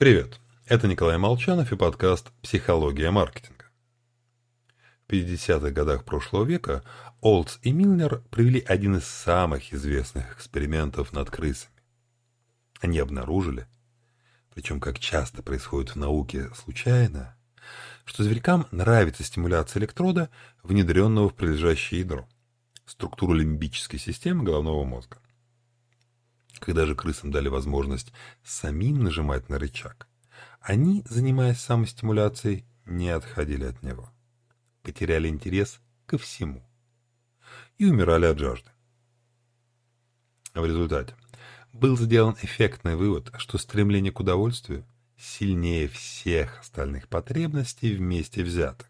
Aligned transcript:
Привет, 0.00 0.40
это 0.64 0.88
Николай 0.88 1.18
Молчанов 1.18 1.72
и 1.72 1.76
подкаст 1.76 2.32
«Психология 2.40 3.10
маркетинга». 3.10 3.66
В 5.06 5.12
50-х 5.12 5.70
годах 5.72 6.06
прошлого 6.06 6.46
века 6.46 6.82
Олдс 7.20 7.58
и 7.60 7.70
Милнер 7.70 8.22
провели 8.30 8.64
один 8.66 8.96
из 8.96 9.04
самых 9.04 9.74
известных 9.74 10.32
экспериментов 10.32 11.12
над 11.12 11.28
крысами. 11.30 11.74
Они 12.80 12.98
обнаружили, 12.98 13.66
причем 14.54 14.80
как 14.80 14.98
часто 14.98 15.42
происходит 15.42 15.90
в 15.90 15.96
науке 15.96 16.48
случайно, 16.54 17.36
что 18.06 18.24
зверькам 18.24 18.68
нравится 18.70 19.22
стимуляция 19.22 19.80
электрода, 19.80 20.30
внедренного 20.62 21.28
в 21.28 21.34
прилежащее 21.34 22.00
ядро, 22.00 22.26
структуру 22.86 23.34
лимбической 23.34 23.98
системы 23.98 24.44
головного 24.44 24.82
мозга. 24.82 25.18
Когда 26.60 26.84
же 26.84 26.94
крысам 26.94 27.30
дали 27.30 27.48
возможность 27.48 28.12
самим 28.44 29.02
нажимать 29.02 29.48
на 29.48 29.58
рычаг, 29.58 30.06
они, 30.60 31.02
занимаясь 31.08 31.58
самостимуляцией, 31.58 32.66
не 32.84 33.08
отходили 33.08 33.64
от 33.64 33.82
него. 33.82 34.10
Потеряли 34.82 35.28
интерес 35.28 35.80
ко 36.06 36.18
всему. 36.18 36.62
И 37.78 37.86
умирали 37.86 38.26
от 38.26 38.38
жажды. 38.38 38.70
В 40.54 40.64
результате 40.64 41.14
был 41.72 41.96
сделан 41.96 42.36
эффектный 42.42 42.94
вывод, 42.94 43.32
что 43.38 43.56
стремление 43.56 44.12
к 44.12 44.20
удовольствию 44.20 44.84
сильнее 45.16 45.88
всех 45.88 46.60
остальных 46.60 47.08
потребностей 47.08 47.94
вместе 47.94 48.42
взятых. 48.42 48.88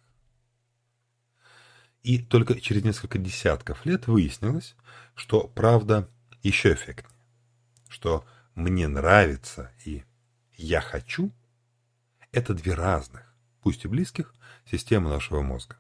И 2.03 2.19
только 2.19 2.61
через 2.61 2.83
несколько 2.83 3.19
десятков 3.19 3.87
лет 3.87 4.09
выяснилось, 4.09 4.75
что 5.15 5.47
правда 5.47 6.09
еще 6.43 6.73
эффектнее 6.73 7.20
что 7.91 8.25
«мне 8.55 8.89
нравится» 8.89 9.71
и 9.85 10.05
«я 10.57 10.81
хочу»— 10.81 11.33
это 12.33 12.55
две 12.55 12.75
разных, 12.75 13.35
пусть 13.61 13.85
и 13.85 13.89
близких, 13.89 14.35
системы 14.71 15.11
нашего 15.11 15.43
мозга. 15.43 15.77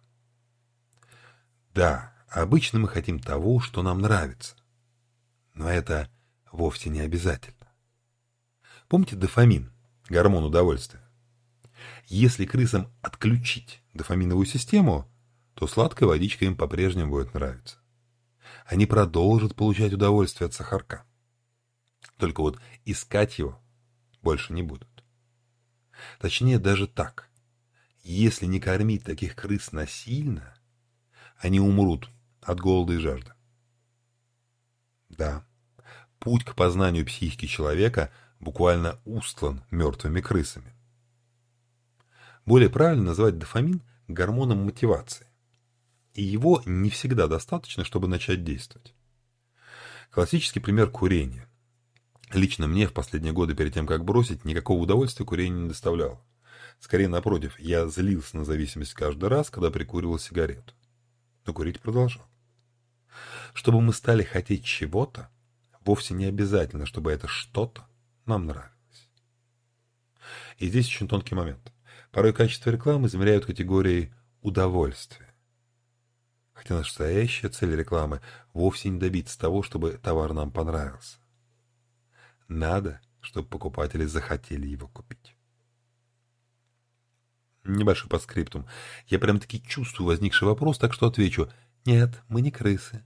Да, 1.73 2.13
обычно 2.29 2.81
мы 2.81 2.89
хотим 2.89 3.21
того, 3.21 3.61
что 3.61 3.83
нам 3.83 4.01
нравится, 4.01 4.57
но 5.55 5.71
это 5.71 6.11
вовсе 6.51 6.91
не 6.91 7.01
обязательно. 7.01 7.69
Помните 8.89 9.15
дофамин, 9.15 9.73
гормон 10.09 10.45
удовольствия? 10.45 11.09
Если 12.07 12.45
крысам 12.45 12.93
отключить 13.03 13.83
дофаминовую 13.95 14.47
систему, 14.47 15.09
то 15.55 15.69
сладкая 15.69 16.09
водичка 16.09 16.45
им 16.45 16.57
по-прежнему 16.57 17.13
будет 17.13 17.35
нравиться. 17.35 17.77
Они 18.67 18.87
продолжат 18.87 19.55
получать 19.55 19.93
удовольствие 19.93 20.47
от 20.47 20.55
сахарка. 20.55 21.05
Только 22.21 22.43
вот 22.43 22.61
искать 22.85 23.39
его 23.39 23.59
больше 24.21 24.53
не 24.53 24.63
будут. 24.63 24.89
Точнее, 26.21 26.59
даже 26.59 26.87
так. 26.87 27.31
Если 28.03 28.45
не 28.45 28.61
кормить 28.61 29.05
таких 29.05 29.35
крыс 29.35 29.73
насильно, 29.73 30.55
они 31.39 31.61
умрут 31.61 32.11
от 32.43 32.61
голода 32.61 32.93
и 32.93 32.99
жажды. 32.99 33.33
Да, 35.09 35.47
путь 36.19 36.45
к 36.45 36.55
познанию 36.55 37.07
психики 37.07 37.47
человека 37.47 38.13
буквально 38.39 39.01
устлан 39.07 39.65
мертвыми 39.71 40.21
крысами. 40.21 40.75
Более 42.45 42.69
правильно 42.69 43.05
назвать 43.05 43.39
дофамин 43.39 43.83
гормоном 44.09 44.65
мотивации. 44.65 45.27
И 46.13 46.23
его 46.23 46.63
не 46.67 46.91
всегда 46.91 47.29
достаточно, 47.29 47.83
чтобы 47.85 48.09
начать 48.09 48.45
действовать. 48.45 48.95
Классический 50.11 50.61
пример 50.61 50.91
курения. 50.91 51.50
Лично 52.33 52.69
мне 52.69 52.87
в 52.87 52.93
последние 52.93 53.33
годы 53.33 53.55
перед 53.55 53.75
тем, 53.75 53.87
как 53.87 54.05
бросить, 54.05 54.45
никакого 54.45 54.83
удовольствия 54.83 55.27
курение 55.27 55.63
не 55.63 55.69
доставляло. 55.69 56.21
Скорее, 56.79 57.09
напротив, 57.09 57.59
я 57.59 57.89
злился 57.89 58.37
на 58.37 58.45
зависимость 58.45 58.95
каждый 58.95 59.29
раз, 59.29 59.51
когда 59.51 59.71
прикуривал 59.71 60.19
сигарету. 60.19 60.73
Но 61.45 61.53
курить 61.53 61.81
продолжал. 61.81 62.25
Чтобы 63.53 63.81
мы 63.81 63.93
стали 63.93 64.23
хотеть 64.23 64.65
чего-то, 64.65 65.29
вовсе 65.85 66.15
не 66.15 66.27
обязательно, 66.27 66.87
чтобы 66.87 67.11
это 67.11 67.27
что-то 67.27 67.87
нам 68.27 68.47
нравилось. 68.47 68.71
И 70.59 70.69
здесь 70.69 70.87
очень 70.87 71.09
тонкий 71.09 71.35
момент. 71.35 71.73
Порой 72.13 72.33
качество 72.33 72.71
рекламы 72.71 73.09
измеряют 73.09 73.47
категорией 73.47 74.13
удовольствия. 74.41 75.35
Хотя 76.53 76.77
настоящая 76.77 77.49
цель 77.49 77.75
рекламы 77.75 78.21
вовсе 78.53 78.89
не 78.89 79.01
добиться 79.01 79.39
того, 79.39 79.63
чтобы 79.63 79.99
товар 80.03 80.33
нам 80.33 80.53
понравился. 80.53 81.19
Надо, 82.51 83.01
чтобы 83.21 83.47
покупатели 83.47 84.05
захотели 84.05 84.67
его 84.67 84.89
купить. 84.89 85.37
Небольшой 87.63 88.11
подскриптум. 88.11 88.67
Я 89.07 89.21
прям-таки 89.21 89.63
чувствую 89.63 90.09
возникший 90.09 90.49
вопрос, 90.49 90.77
так 90.77 90.93
что 90.93 91.07
отвечу. 91.07 91.49
Нет, 91.85 92.21
мы 92.29 92.41
не 92.41 92.51
крысы. 92.51 93.05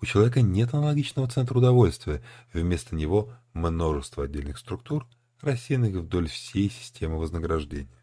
У 0.00 0.06
человека 0.06 0.42
нет 0.42 0.74
аналогичного 0.74 1.28
центра 1.28 1.58
удовольствия. 1.58 2.22
Вместо 2.52 2.94
него 2.94 3.32
множество 3.52 4.24
отдельных 4.24 4.58
структур, 4.58 5.08
рассеянных 5.40 5.96
вдоль 5.96 6.28
всей 6.28 6.70
системы 6.70 7.18
вознаграждения. 7.18 8.00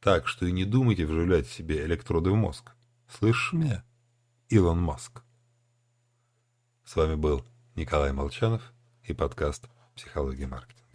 Так 0.00 0.26
что 0.26 0.46
и 0.46 0.52
не 0.52 0.64
думайте 0.64 1.06
вживлять 1.06 1.46
себе 1.46 1.86
электроды 1.86 2.30
в 2.30 2.34
мозг. 2.34 2.72
Слышишь 3.08 3.52
меня, 3.52 3.84
Илон 4.48 4.80
Маск? 4.82 5.22
С 6.84 6.96
вами 6.96 7.14
был 7.14 7.44
Николай 7.76 8.12
Молчанов 8.12 8.72
и 9.08 9.14
подкаст 9.14 9.68
«Психология 9.94 10.46
маркетинга». 10.46 10.85